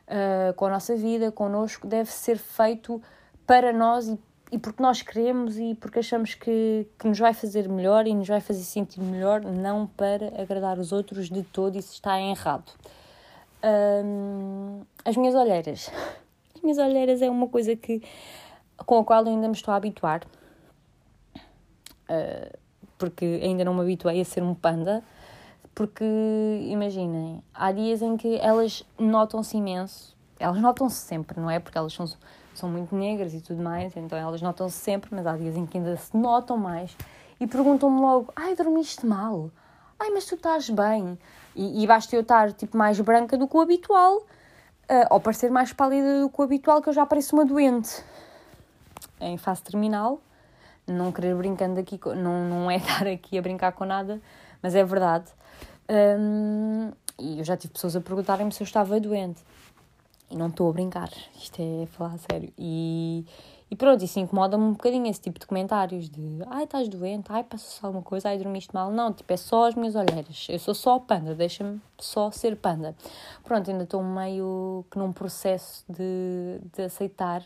[0.08, 3.02] uh, com a nossa vida, connosco, deve ser feito
[3.50, 4.20] para nós e,
[4.52, 8.28] e porque nós queremos e porque achamos que, que nos vai fazer melhor e nos
[8.28, 12.72] vai fazer sentir melhor, não para agradar os outros de todo, isso está errado.
[15.04, 15.90] as minhas olheiras.
[16.56, 18.04] As minhas olheiras é uma coisa que,
[18.86, 20.22] com a qual eu ainda me estou a habituar.
[22.04, 22.58] Uh,
[22.98, 25.02] porque ainda não me habituei a ser um panda.
[25.74, 26.04] Porque,
[26.68, 30.18] imaginem, há dias em que elas notam-se imenso.
[30.38, 31.60] Elas notam-se sempre, não é?
[31.60, 32.06] Porque elas são,
[32.60, 35.78] são muito negras e tudo mais, então elas notam-se sempre, mas há dias em que
[35.78, 36.96] ainda se notam mais
[37.40, 39.50] e perguntam-me logo: Ai, dormiste mal?
[40.00, 41.18] Ai, mas tu estás bem?
[41.56, 45.50] E, e basta eu estar tipo, mais branca do que o habitual, uh, ou parecer
[45.50, 48.04] mais pálida do que o habitual, que eu já pareço uma doente.
[49.20, 50.22] Em fase terminal,
[50.88, 54.22] não querer brincando aqui, não, não é estar aqui a brincar com nada,
[54.62, 55.26] mas é verdade.
[55.90, 59.44] Um, e eu já tive pessoas a perguntarem-me se eu estava doente.
[60.32, 62.54] E não estou a brincar, isto é falar a sério.
[62.56, 63.26] E,
[63.72, 67.44] e pronto, isso incomoda-me um bocadinho, esse tipo de comentários de ai, estás doente, ai,
[67.44, 68.92] passou-se alguma coisa, ai, dormiste mal.
[68.92, 70.46] Não, tipo, é só as minhas olheiras.
[70.48, 72.96] Eu sou só panda, deixa-me só ser panda.
[73.44, 77.44] Pronto, ainda estou meio que num processo de, de aceitar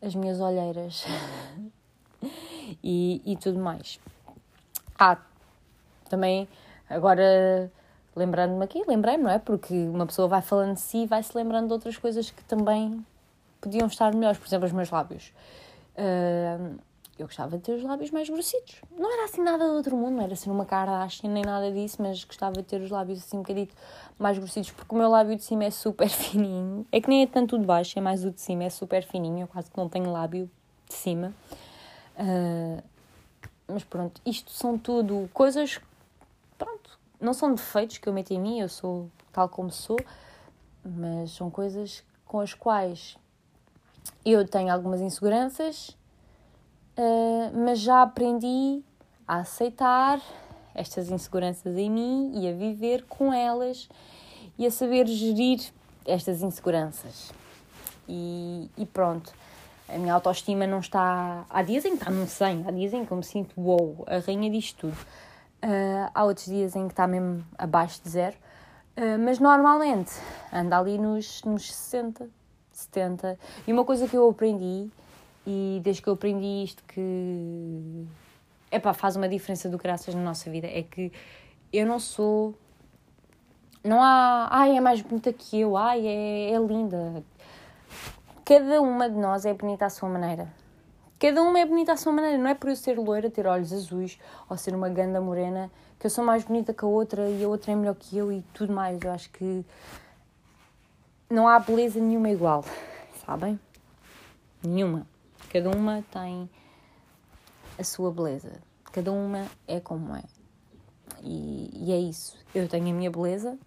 [0.00, 1.04] as minhas olheiras
[2.82, 3.98] e, e tudo mais.
[4.96, 5.18] Ah,
[6.08, 6.46] também
[6.88, 7.72] agora
[8.16, 9.38] lembrando-me aqui, lembrei-me, não é?
[9.38, 12.44] Porque uma pessoa vai falando de si e vai se lembrando de outras coisas que
[12.44, 13.04] também
[13.60, 14.38] podiam estar melhores.
[14.38, 15.32] Por exemplo, os meus lábios.
[15.96, 16.78] Uh,
[17.18, 18.76] eu gostava de ter os lábios mais grossitos.
[18.98, 22.02] Não era assim nada do outro mundo, não era assim uma Kardashian nem nada disso,
[22.02, 23.68] mas gostava de ter os lábios assim um bocadinho
[24.18, 26.84] mais grossitos, porque o meu lábio de cima é super fininho.
[26.90, 29.04] É que nem é tanto o de baixo, é mais o de cima, é super
[29.04, 29.42] fininho.
[29.42, 30.50] Eu quase que não tenho lábio
[30.88, 31.32] de cima.
[32.18, 32.82] Uh,
[33.68, 35.80] mas pronto, isto são tudo coisas.
[37.20, 39.98] Não são defeitos que eu meto em mim, eu sou tal como sou,
[40.84, 43.16] mas são coisas com as quais
[44.24, 45.90] eu tenho algumas inseguranças,
[46.98, 48.82] uh, mas já aprendi
[49.26, 50.20] a aceitar
[50.74, 53.88] estas inseguranças em mim e a viver com elas
[54.58, 55.60] e a saber gerir
[56.04, 57.32] estas inseguranças.
[58.08, 59.32] E, e pronto,
[59.88, 61.44] a minha autoestima não está.
[61.48, 64.04] Há dias em que está num 100, há dias em que eu me sinto wow,
[64.06, 64.96] a rainha disto tudo.
[65.64, 68.36] Uh, há outros dias em que está mesmo abaixo de zero,
[68.98, 70.12] uh, mas normalmente
[70.52, 72.28] anda ali nos, nos 60,
[72.70, 73.38] 70.
[73.66, 74.90] E uma coisa que eu aprendi,
[75.46, 78.06] e desde que eu aprendi isto que
[78.70, 81.10] epá, faz uma diferença do graças na nossa vida, é que
[81.72, 82.54] eu não sou.
[83.82, 84.48] Não há.
[84.50, 87.24] Ai, é mais bonita que eu, ai, é, é linda.
[88.44, 90.46] Cada uma de nós é bonita à sua maneira.
[91.24, 92.36] Cada uma é bonita à sua maneira.
[92.36, 96.06] Não é por eu ser loira, ter olhos azuis ou ser uma ganda morena que
[96.06, 98.42] eu sou mais bonita que a outra e a outra é melhor que eu e
[98.52, 99.00] tudo mais.
[99.00, 99.64] Eu acho que
[101.30, 102.62] não há beleza nenhuma igual,
[103.24, 103.58] sabem?
[104.62, 105.06] Nenhuma.
[105.50, 106.50] Cada uma tem
[107.78, 108.60] a sua beleza.
[108.92, 110.24] Cada uma é como é.
[111.22, 112.36] E, e é isso.
[112.54, 113.58] Eu tenho a minha beleza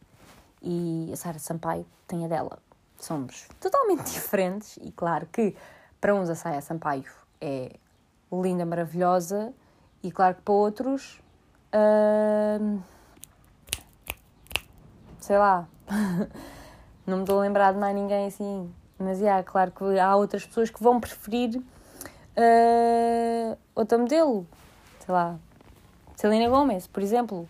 [0.61, 2.59] e a Sara Sampaio tem a dela.
[2.99, 5.55] Somos totalmente diferentes e claro que
[5.99, 7.71] para uns a Sara Sampaio é
[8.31, 9.53] linda, maravilhosa
[10.03, 11.21] e claro que para outros
[12.61, 12.79] hum,
[15.19, 15.67] sei lá
[17.07, 18.71] Não me estou a lembrar de mais ninguém assim.
[18.99, 24.45] Mas, é claro que há outras pessoas que vão preferir uh, outra modelo.
[24.99, 25.37] Sei lá,
[26.15, 27.47] Celina Gomes, por exemplo.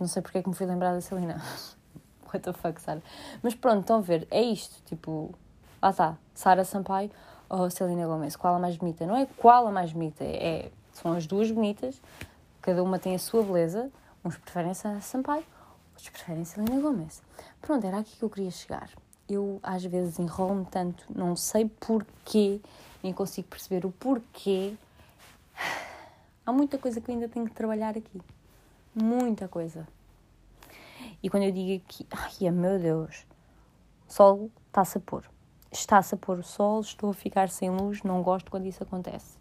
[0.00, 1.42] Não sei porque é que me fui lembrar da Celina.
[2.24, 3.02] What the fuck, Sara?
[3.42, 4.82] Mas pronto, estão a ver, é isto.
[4.84, 5.34] Tipo,
[5.82, 7.10] lá está, Sara Sampaio
[7.48, 8.36] ou Celina Gomes.
[8.36, 9.06] Qual a mais bonita?
[9.06, 12.00] Não é qual a mais bonita, é, são as duas bonitas.
[12.60, 13.90] Cada uma tem a sua beleza.
[14.24, 15.44] Uns preferem Sara Sampaio,
[15.90, 17.22] outros preferem Celina Gomes.
[17.60, 18.90] Pronto, era aqui que eu queria chegar.
[19.28, 22.60] Eu às vezes enrolo-me tanto, não sei porquê,
[23.02, 24.74] nem consigo perceber o porquê.
[26.44, 28.20] Há muita coisa que eu ainda tenho que trabalhar aqui.
[28.94, 29.86] Muita coisa.
[31.22, 33.26] E quando eu digo aqui, ai meu Deus,
[34.08, 35.24] o sol está-se a pôr.
[35.70, 39.36] Está-se a pôr o sol, estou a ficar sem luz, não gosto quando isso acontece.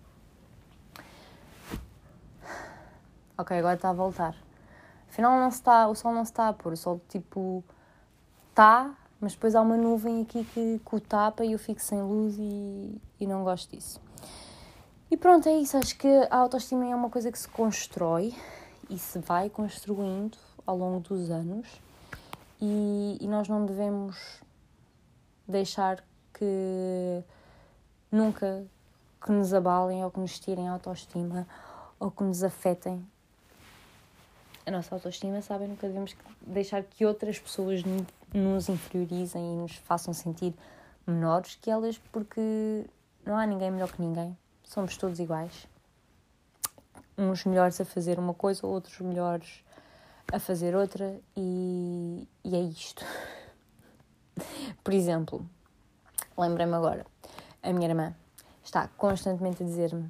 [3.38, 4.36] Ok, agora está a voltar.
[5.08, 7.64] Afinal, não está, o sol não está a pôr, o sol tipo
[8.50, 12.02] está, mas depois há uma nuvem aqui que, que o tapa e eu fico sem
[12.02, 14.02] luz e, e não gosto disso.
[15.10, 15.78] E pronto, é isso.
[15.78, 18.36] Acho que a autoestima é uma coisa que se constrói
[18.90, 21.68] e se vai construindo ao longo dos anos
[22.62, 24.42] e, e nós não devemos
[25.48, 26.04] deixar
[26.38, 27.24] que
[28.12, 28.66] nunca
[29.22, 31.48] que nos abalem ou que nos tirem a autoestima
[32.00, 33.06] ou que nos afetem
[34.66, 35.70] a nossa autoestima, sabem?
[35.70, 37.82] Nunca devemos deixar que outras pessoas
[38.34, 40.54] nos inferiorizem e nos façam sentir
[41.06, 42.86] menores que elas, porque
[43.26, 44.38] não há ninguém melhor que ninguém.
[44.64, 45.68] Somos todos iguais.
[47.18, 49.64] Uns melhores a fazer uma coisa, outros melhores
[50.32, 53.06] a fazer outra, e, e é isto.
[54.84, 55.50] Por exemplo,
[56.38, 57.06] lembrei-me agora.
[57.64, 58.16] A minha irmã
[58.64, 60.04] está constantemente a dizer-me.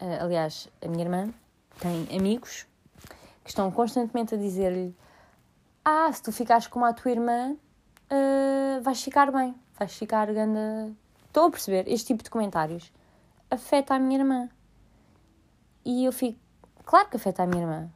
[0.00, 1.32] Uh, aliás, a minha irmã
[1.80, 2.66] tem amigos
[3.42, 4.96] que estão constantemente a dizer-lhe:
[5.84, 7.56] Ah, se tu ficares como a tua irmã,
[8.10, 10.92] uh, vais ficar bem, vais ficar ganda.
[11.26, 12.92] Estou a perceber, este tipo de comentários
[13.50, 14.48] afeta a minha irmã.
[15.84, 16.38] E eu fico,
[16.84, 17.90] claro que afeta a minha irmã.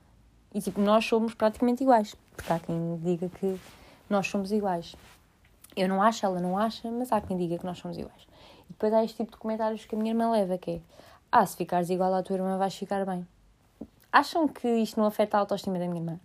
[0.54, 2.14] E tipo, nós somos praticamente iguais.
[2.36, 3.58] Porque há quem diga que
[4.08, 4.94] nós somos iguais.
[5.76, 8.22] Eu não acho, ela não acha, mas há quem diga que nós somos iguais.
[8.68, 10.80] E depois há este tipo de comentários que a minha irmã leva, que é
[11.30, 13.26] Ah, se ficares igual à tua irmã vais ficar bem.
[14.12, 16.20] Acham que isto não afeta a autoestima da minha irmã?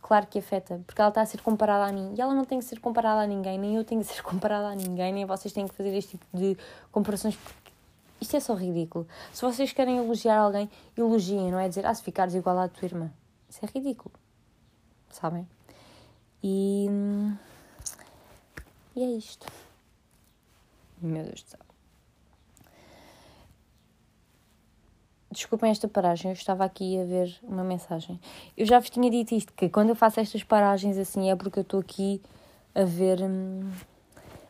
[0.00, 2.14] Claro que afeta, porque ela está a ser comparada a mim.
[2.16, 4.68] E ela não tem que ser comparada a ninguém, nem eu tenho que ser comparada
[4.68, 6.56] a ninguém, nem vocês têm que fazer este tipo de
[6.90, 7.72] comparações, porque
[8.20, 9.06] isto é só ridículo.
[9.32, 12.86] Se vocês querem elogiar alguém, elogiem, não é dizer, ah, se ficares igual à tua
[12.86, 13.10] irmã.
[13.50, 14.14] Isso é ridículo.
[15.10, 15.46] Sabem?
[16.42, 16.88] E.
[18.96, 19.46] E é isto.
[21.02, 21.60] Meu Deus do céu.
[25.30, 28.18] Desculpem esta paragem, eu estava aqui a ver uma mensagem.
[28.56, 31.58] Eu já vos tinha dito isto, que quando eu faço estas paragens assim é porque
[31.58, 32.22] eu estou aqui
[32.74, 33.70] a ver hum,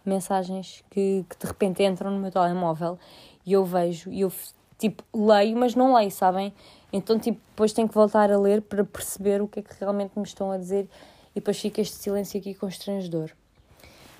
[0.04, 3.00] mensagens que, que de repente entram no meu telemóvel
[3.44, 4.32] e eu vejo e eu
[4.78, 6.54] tipo leio, mas não leio, sabem?
[6.92, 10.16] Então tipo depois tenho que voltar a ler para perceber o que é que realmente
[10.16, 10.88] me estão a dizer
[11.32, 13.32] e depois fica este silêncio aqui constrangedor.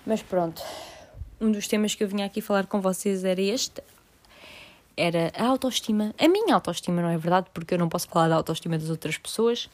[0.06, 0.62] Mas pronto,
[1.40, 3.82] um dos temas que eu vinha aqui falar com vocês era este.
[4.96, 6.14] Era a autoestima.
[6.16, 7.48] A minha autoestima, não é verdade?
[7.52, 9.68] Porque eu não posso falar da autoestima das outras pessoas.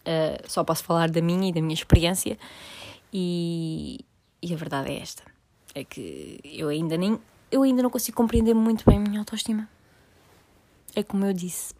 [0.00, 2.36] Uh, só posso falar da minha e da minha experiência.
[3.12, 4.00] E,
[4.42, 5.22] e a verdade é esta.
[5.74, 7.18] É que eu ainda nem...
[7.52, 9.68] Eu ainda não consigo compreender muito bem a minha autoestima.
[10.94, 11.72] É como eu disse.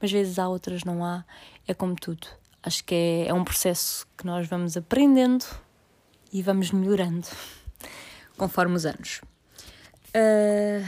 [0.00, 1.24] Mas vezes há, outras não há.
[1.66, 2.28] É como tudo.
[2.62, 5.44] Acho que é, é um processo que nós vamos aprendendo
[6.34, 7.28] e vamos melhorando
[8.36, 9.20] conforme os anos.
[10.08, 10.84] Uh,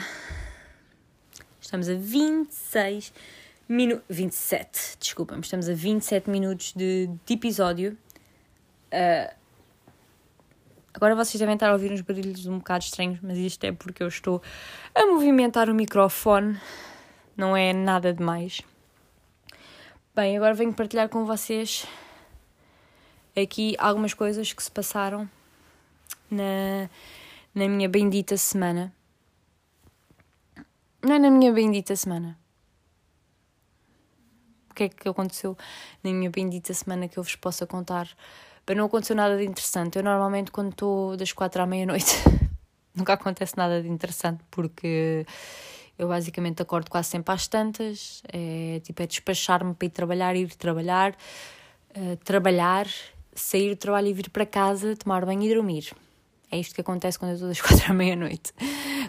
[1.61, 3.13] estamos a 26
[3.69, 4.05] minutos.
[4.11, 5.41] 27, desculpa-me.
[5.41, 7.97] Estamos a 27 minutos de, de episódio.
[8.93, 9.33] Uh,
[10.93, 14.03] agora vocês devem estar a ouvir uns barulhos um bocado estranhos, mas isto é porque
[14.03, 14.43] eu estou
[14.93, 16.61] a movimentar o microfone.
[17.37, 18.63] Não é nada demais.
[20.13, 21.87] Bem, agora venho partilhar com vocês
[23.43, 25.29] aqui algumas coisas que se passaram
[26.31, 26.89] na,
[27.55, 28.93] na minha bendita semana.
[31.03, 32.39] Não é na minha bendita semana.
[34.71, 35.57] O que é que aconteceu
[36.03, 38.09] na minha bendita semana que eu vos possa contar?
[38.67, 39.97] Bem, não aconteceu nada de interessante.
[39.97, 42.13] Eu normalmente, quando estou das quatro à meia-noite,
[42.95, 45.25] nunca acontece nada de interessante porque
[45.99, 50.55] eu basicamente acordo quase sempre às tantas, é, tipo, é despachar-me para ir trabalhar, ir
[50.55, 51.17] trabalhar,
[51.97, 52.87] uh, trabalhar,
[53.37, 55.93] sair do trabalho e vir para casa, tomar banho e dormir.
[56.51, 58.53] É isto que acontece quando eu estou das quatro à meia-noite.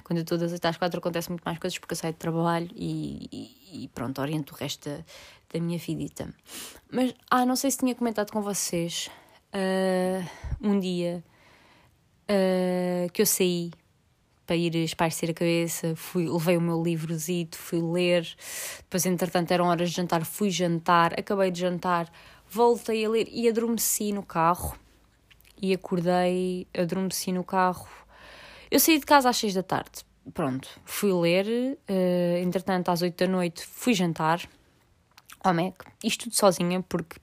[0.03, 2.19] Quando eu estou das oito às quatro acontece muito mais coisas porque eu saio de
[2.19, 4.97] trabalho e, e, e pronto, oriento o resto da,
[5.53, 6.33] da, minha vidita.
[6.91, 9.09] Mas, ah, não sei se tinha comentado com vocês
[9.53, 10.29] uh,
[10.61, 11.23] um dia
[12.29, 13.71] uh, que eu saí
[14.45, 18.25] para ir espairecer a cabeça, fui, levei o meu livrozito, fui ler,
[18.77, 22.09] depois entretanto eram horas de jantar, fui jantar, acabei de jantar,
[22.49, 24.77] voltei a ler e adormeci no carro
[25.61, 27.87] e acordei, adormeci no carro.
[28.69, 33.17] Eu saí de casa às seis da tarde, pronto, fui ler, uh, entretanto às oito
[33.23, 34.47] da noite fui jantar
[35.43, 37.19] ao Mac, isto tudo sozinha porque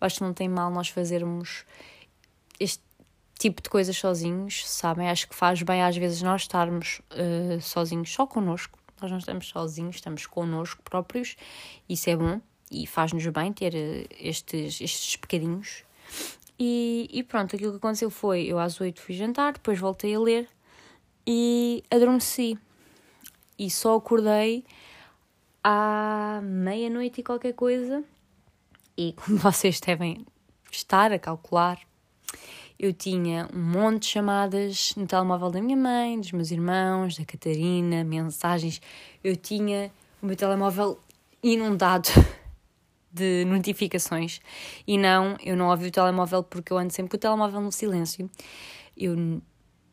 [0.00, 1.64] acho que não tem mal nós fazermos
[2.60, 2.82] este
[3.38, 5.08] tipo de coisas sozinhos, sabem?
[5.08, 8.78] Acho que faz bem às vezes nós estarmos uh, sozinhos, só connosco.
[9.00, 11.36] Nós não estamos sozinhos, estamos connosco próprios.
[11.88, 12.40] Isso é bom
[12.70, 15.84] e faz-nos bem ter uh, estes, estes pecadinhos.
[16.58, 20.20] E, e pronto, aquilo que aconteceu foi: eu às oito fui jantar, depois voltei a
[20.20, 20.48] ler
[21.26, 22.58] e adormeci.
[23.58, 24.64] E só acordei
[25.62, 28.04] à meia-noite e qualquer coisa.
[28.96, 30.26] E como vocês devem
[30.70, 31.78] estar a calcular,
[32.78, 37.24] eu tinha um monte de chamadas no telemóvel da minha mãe, dos meus irmãos, da
[37.24, 38.80] Catarina, mensagens.
[39.22, 40.98] Eu tinha o meu telemóvel
[41.42, 42.08] inundado
[43.12, 44.40] de notificações.
[44.86, 47.72] E não, eu não ouvi o telemóvel porque eu ando sempre com o telemóvel no
[47.72, 48.30] silêncio.
[48.96, 49.40] Eu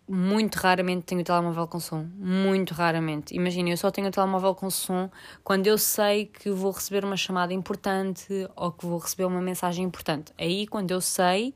[0.08, 2.08] muito raramente tenho o telemóvel com som.
[2.16, 3.36] Muito raramente.
[3.36, 5.10] Imagina, eu só tenho o telemóvel com som
[5.44, 9.84] quando eu sei que vou receber uma chamada importante ou que vou receber uma mensagem
[9.84, 10.32] importante.
[10.38, 11.54] Aí, quando eu sei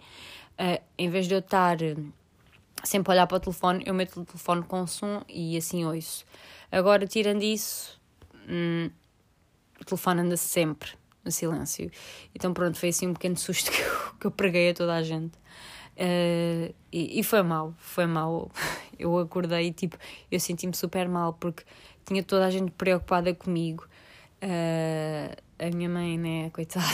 [0.59, 1.95] uh, em vez de eu estar eh,
[2.83, 6.25] sempre a olhar para o telefone, eu meto o telefone com som e assim ouço.
[6.71, 7.99] Agora, tirando isso,
[8.47, 8.89] hum,
[9.79, 11.91] o telefone anda sempre no silêncio.
[12.33, 15.03] Então, pronto, foi assim um pequeno susto que eu, que eu preguei a toda a
[15.03, 15.37] gente.
[15.99, 18.49] Uh, e, e, foi mal, foi mal.
[18.97, 19.97] Eu acordei tipo,
[20.29, 21.63] eu senti-me super mal porque
[22.03, 23.87] tinha toda a gente preocupada comigo.
[24.43, 26.85] Uh, a minha mãe, né, coitada,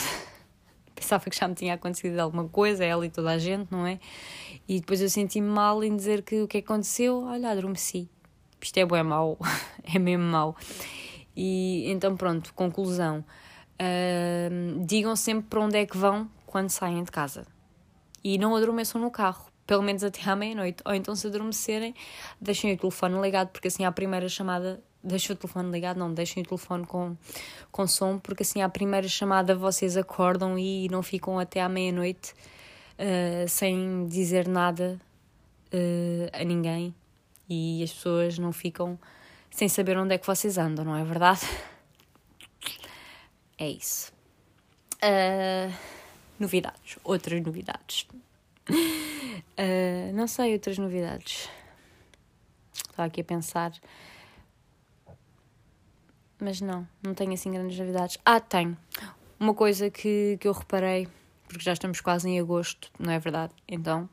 [0.94, 3.98] pensava que já me tinha acontecido alguma coisa, ela e toda a gente, não é?
[4.68, 8.08] E depois eu senti-me mal em dizer que o que aconteceu, olha, adormeci.
[8.62, 9.36] Isto é bem mau,
[9.82, 10.56] é mesmo mau.
[11.36, 13.24] E então, pronto, conclusão.
[13.80, 17.46] Uh, digam sempre para onde é que vão quando saem de casa.
[18.24, 20.82] E não adormeçam no carro, pelo menos até à meia-noite.
[20.84, 21.94] Ou então, se adormecerem,
[22.40, 26.42] deixem o telefone ligado, porque assim, à primeira chamada deixem o telefone ligado, não, deixem
[26.42, 27.16] o telefone com,
[27.70, 32.34] com som, porque assim à primeira chamada vocês acordam e não ficam até à meia-noite
[32.98, 35.00] uh, sem dizer nada
[35.72, 36.94] uh, a ninguém
[37.48, 38.98] e as pessoas não ficam
[39.50, 41.40] sem saber onde é que vocês andam, não é verdade?
[43.58, 44.12] É isso.
[44.96, 45.72] Uh,
[46.38, 48.06] novidades, outras novidades.
[50.14, 51.48] não sei, outras novidades.
[52.90, 53.72] Estava aqui a pensar
[56.38, 58.18] mas não, não tenho assim grandes novidades.
[58.24, 58.76] Ah, tenho.
[59.38, 61.08] Uma coisa que, que eu reparei,
[61.48, 63.52] porque já estamos quase em agosto, não é verdade?
[63.66, 64.08] Então,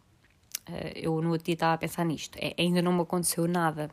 [0.68, 2.38] eh, eu no outro dia estava a pensar nisto.
[2.38, 3.90] É, ainda não me aconteceu nada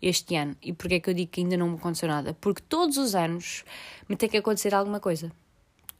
[0.00, 0.56] este ano.
[0.62, 2.36] E porquê é que eu digo que ainda não me aconteceu nada?
[2.40, 3.64] Porque todos os anos
[4.08, 5.30] me tem que acontecer alguma coisa.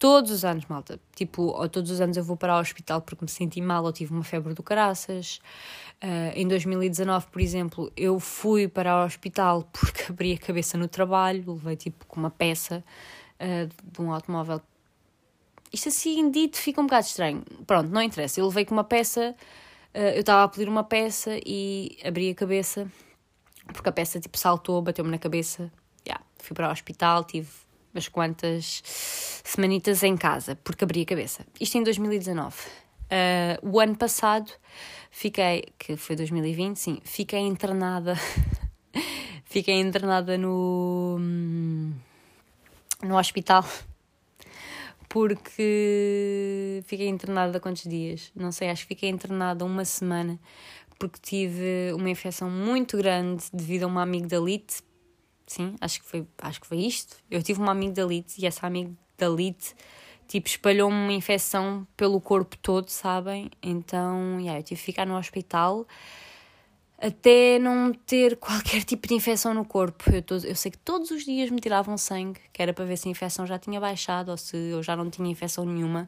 [0.01, 0.99] Todos os anos, malta.
[1.15, 3.93] Tipo, ou todos os anos eu vou para o hospital porque me senti mal ou
[3.93, 5.39] tive uma febre do caraças.
[6.03, 10.87] Uh, em 2019, por exemplo, eu fui para o hospital porque abri a cabeça no
[10.87, 12.83] trabalho, levei tipo com uma peça
[13.39, 14.59] uh, de um automóvel.
[15.71, 17.43] Isto assim dito fica um bocado estranho.
[17.67, 18.39] Pronto, não interessa.
[18.39, 19.35] Eu levei com uma peça,
[19.93, 22.91] uh, eu estava a pedir uma peça e abri a cabeça
[23.71, 25.71] porque a peça tipo saltou, bateu-me na cabeça.
[26.05, 27.49] Yeah, fui para o hospital, tive
[27.93, 28.81] umas quantas
[29.43, 31.45] semanitas em casa, porque abri a cabeça.
[31.59, 32.55] Isto em 2019.
[32.55, 34.49] Uh, o ano passado
[35.09, 38.15] fiquei, que foi 2020, sim, fiquei internada.
[39.43, 41.19] fiquei internada no,
[43.03, 43.65] no hospital
[45.11, 48.31] porque fiquei internada quantos dias?
[48.33, 50.39] Não sei, acho que fiquei internada uma semana
[51.01, 54.83] porque tive uma infecção muito grande devido a uma amigdalite
[55.47, 57.17] Sim, acho que foi, acho que foi isto.
[57.29, 59.75] Eu tive uma amigdalite e essa amigdalite
[60.25, 63.51] tipo espalhou-me uma infecção pelo corpo todo, sabem?
[63.61, 65.85] Então, yeah, eu tive que ficar no hospital
[66.97, 70.05] até não ter qualquer tipo de infecção no corpo.
[70.09, 73.09] Eu, eu sei que todos os dias me tiravam sangue, que era para ver se
[73.09, 76.07] a infecção já tinha baixado ou se eu já não tinha infecção nenhuma.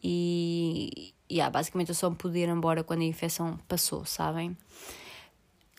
[0.00, 4.56] E yeah, basicamente eu só me pude ir embora quando a infecção passou, sabem?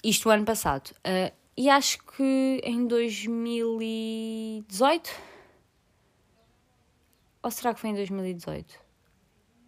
[0.04, 0.92] Isto o ano passado.
[1.00, 5.10] Uh, e acho que em 2018.
[7.42, 8.80] Ou será que foi em 2018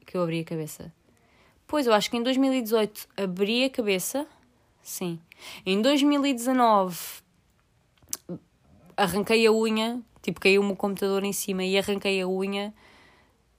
[0.06, 0.94] que eu abri a cabeça?
[1.68, 4.28] Pois, eu acho que em 2018 abri a cabeça.
[4.82, 5.20] Sim.
[5.66, 7.22] Em 2019
[8.96, 12.74] arranquei a unha, tipo, caiu-me o computador em cima e arranquei a unha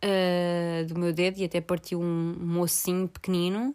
[0.02, 3.74] uh, do meu dedo e até partiu um, um ossinho pequenino.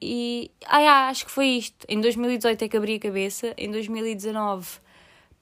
[0.00, 1.86] E ah, acho que foi isto.
[1.88, 4.80] Em 2018 é que abri a cabeça, em 2019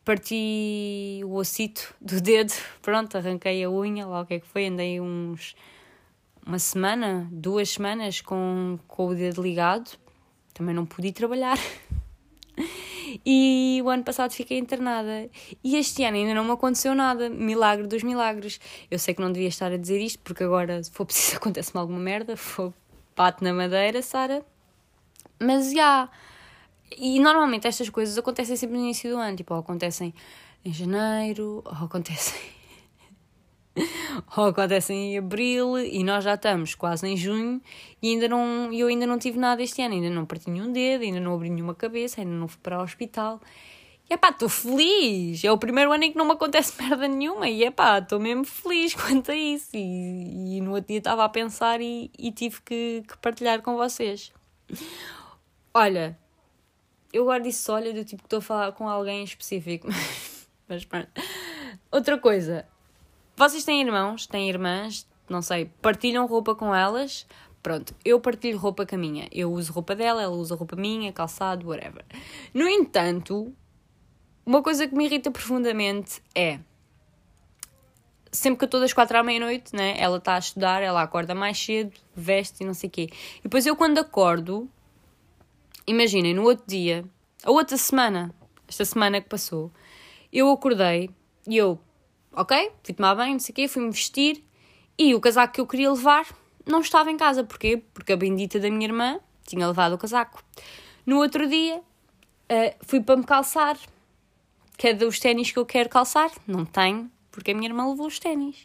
[0.05, 2.53] parti o ossito do dedo,
[2.83, 5.55] pronto, arranquei a unha, lá o que é que foi, andei uns
[6.45, 9.91] uma semana, duas semanas com, com o dedo ligado,
[10.53, 11.59] também não pude trabalhar.
[13.25, 15.29] E o ano passado fiquei internada.
[15.63, 17.29] E este ano ainda não me aconteceu nada.
[17.29, 18.61] Milagre dos milagres.
[18.91, 21.81] Eu sei que não devia estar a dizer isto, porque agora, se for preciso, acontece-me
[21.81, 22.37] alguma merda.
[22.37, 22.73] For
[23.17, 24.45] bate na madeira, Sara.
[25.39, 26.09] Mas já.
[26.97, 30.13] E normalmente estas coisas acontecem sempre no início do ano, tipo, ou acontecem
[30.65, 32.60] em janeiro, ou acontecem.
[34.37, 37.61] ou acontecem em abril e nós já estamos quase em junho
[38.03, 41.03] e ainda não, eu ainda não tive nada este ano, ainda não parti nenhum dedo,
[41.03, 43.41] ainda não abri nenhuma cabeça, ainda não fui para o hospital.
[44.09, 45.45] E pá, estou feliz!
[45.45, 48.45] É o primeiro ano em que não me acontece merda nenhuma e pá, estou mesmo
[48.45, 49.71] feliz quanto a isso.
[49.75, 53.77] E, e no outro dia estava a pensar e, e tive que, que partilhar com
[53.77, 54.33] vocês.
[55.73, 56.19] Olha,
[57.13, 59.87] eu guardo isso olha do tipo que estou a falar com alguém específico.
[60.69, 61.09] Mas pronto.
[61.91, 62.67] Outra coisa.
[63.41, 67.27] Vocês têm irmãos, têm irmãs, não sei, partilham roupa com elas.
[67.63, 69.29] Pronto, eu partilho roupa com a minha.
[69.33, 72.05] Eu uso roupa dela, ela usa roupa minha, calçado, whatever.
[72.53, 73.51] No entanto,
[74.45, 76.61] uma coisa que me irrita profundamente é
[78.31, 79.95] sempre que eu estou das quatro à meia-noite, né?
[79.99, 83.09] Ela está a estudar, ela acorda mais cedo, veste e não sei o quê.
[83.39, 84.69] E depois eu, quando acordo,
[85.87, 87.07] imaginem, no outro dia,
[87.43, 88.35] a outra semana,
[88.69, 89.73] esta semana que passou,
[90.31, 91.09] eu acordei
[91.49, 91.81] e eu,
[92.33, 94.45] ok, fui tomar banho, não sei o quê, fui-me vestir
[94.99, 96.27] e o casaco que eu queria levar
[96.67, 97.43] não estava em casa.
[97.43, 97.83] Porquê?
[97.95, 100.43] Porque a bendita da minha irmã tinha levado o casaco.
[101.07, 103.79] No outro dia, uh, fui para me calçar.
[104.77, 106.31] Que é dos ténis que eu quero calçar.
[106.47, 108.65] Não tenho, porque a minha irmã levou os ténis.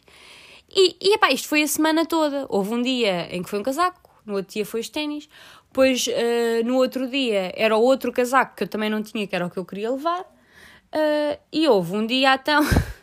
[0.68, 2.46] E, e epá, isto foi a semana toda.
[2.48, 5.28] Houve um dia em que foi um casaco, no outro dia foi os ténis.
[5.68, 9.34] Depois, uh, no outro dia, era o outro casaco que eu também não tinha, que
[9.34, 10.20] era o que eu queria levar.
[10.20, 12.62] Uh, e houve um dia então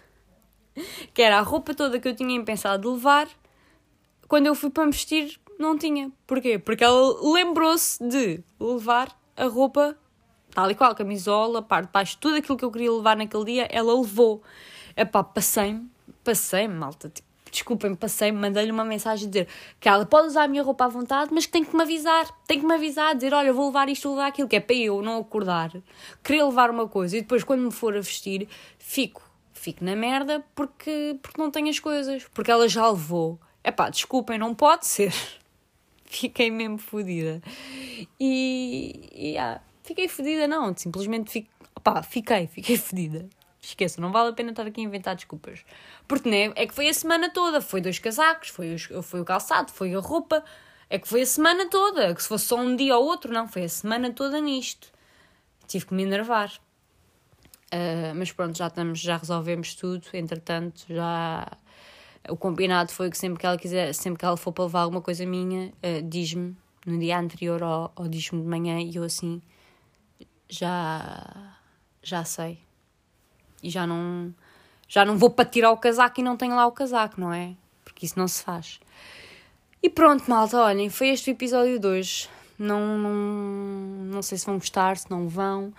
[1.14, 3.28] que era a roupa toda que eu tinha pensado levar.
[4.28, 6.12] Quando eu fui para me vestir, não tinha.
[6.26, 6.58] Porquê?
[6.58, 9.98] Porque ela lembrou-se de levar a roupa
[10.54, 13.68] tal e qual, camisola, parte de baixo, tudo aquilo que eu queria levar naquele dia,
[13.72, 14.44] ela levou.
[14.96, 15.90] Epá, passei-me,
[16.24, 19.48] passei-me, malta, tipo, desculpem, passei-me, mandei-lhe uma mensagem a dizer
[19.80, 22.28] que ela pode usar a minha roupa à vontade, mas que tem que me avisar,
[22.46, 24.76] tem que me avisar, dizer, olha, vou levar isto, vou levar aquilo, que é para
[24.76, 25.72] eu não acordar,
[26.24, 28.48] querer levar uma coisa e depois quando me for a vestir,
[28.78, 29.23] fico,
[29.64, 33.40] fico na merda porque, porque não tenho as coisas, porque ela já levou.
[33.64, 35.14] É pá, desculpem, não pode ser.
[36.06, 37.42] Fiquei mesmo fodida.
[38.20, 43.28] E, e ah, fiquei fodida, não, simplesmente fico, opá, fiquei, fiquei fodida.
[43.62, 45.64] Esqueça, não vale a pena estar aqui a inventar desculpas.
[46.06, 47.62] Porque né, é que foi a semana toda.
[47.62, 50.44] Foi dois casacos, foi, os, foi o calçado, foi a roupa.
[50.90, 52.14] É que foi a semana toda.
[52.14, 53.48] Que se fosse só um dia ou outro, não.
[53.48, 54.92] Foi a semana toda nisto.
[55.66, 56.52] Tive que me enervar.
[57.74, 60.06] Uh, mas pronto, já estamos, já resolvemos tudo.
[60.14, 61.52] Entretanto, já
[62.30, 65.02] o combinado foi que sempre que ela quiser, sempre que ela for para levar alguma
[65.02, 66.56] coisa minha, uh, diz-me
[66.86, 69.42] no dia anterior ou, ou diz-me de manhã e eu assim
[70.50, 71.56] já
[72.04, 72.60] já sei
[73.64, 74.34] e já não
[74.88, 77.56] já não vou para tirar o casaco e não tenho lá o casaco, não é?
[77.84, 78.80] Porque isso não se faz.
[79.82, 82.30] E pronto, malta, olhem, foi este o episódio de hoje.
[82.60, 83.14] Não, não,
[84.14, 85.74] não sei se vão gostar, se não vão,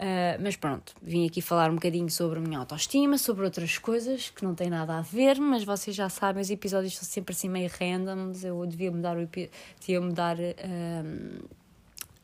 [0.00, 4.30] uh, mas pronto, vim aqui falar um bocadinho sobre a minha autoestima, sobre outras coisas
[4.30, 7.48] que não têm nada a ver, mas vocês já sabem, os episódios são sempre assim
[7.48, 8.32] meio random.
[8.42, 11.48] Eu devia mudar o, devia mudar, uh,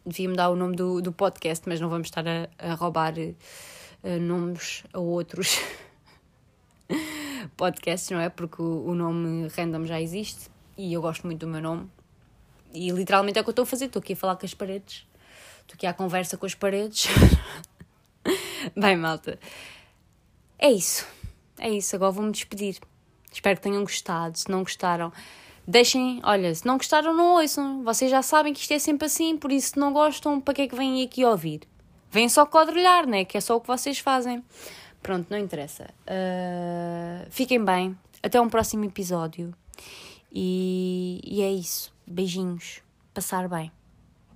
[0.05, 4.21] devia mudar o nome do, do podcast, mas não vamos estar a, a roubar uh,
[4.21, 5.61] nomes a outros.
[7.57, 8.29] podcasts, não é?
[8.29, 11.89] Porque o, o nome random já existe e eu gosto muito do meu nome.
[12.73, 13.87] E literalmente é o que eu estou a fazer.
[13.87, 15.07] Estou aqui a falar com as paredes.
[15.67, 17.09] Estou aqui à conversa com as paredes.
[18.77, 19.37] Bem, malta.
[20.57, 21.05] É isso.
[21.59, 21.97] É isso.
[21.97, 22.79] Agora vou-me despedir.
[23.33, 24.39] Espero que tenham gostado.
[24.39, 25.13] Se não gostaram,
[25.67, 26.21] deixem.
[26.23, 27.83] Olha, se não gostaram, não ouçam.
[27.83, 29.37] Vocês já sabem que isto é sempre assim.
[29.37, 31.63] Por isso, se não gostam, para que é que vêm aqui ouvir?
[32.13, 33.25] Vêm só quadrilhar, né?
[33.25, 34.45] Que é só o que vocês fazem.
[35.03, 35.91] Pronto, não interessa.
[36.07, 37.99] Uh, fiquem bem.
[38.23, 39.53] Até um próximo episódio.
[40.33, 41.93] E, e é isso.
[42.07, 42.81] Beijinhos.
[43.13, 43.76] Passar bem.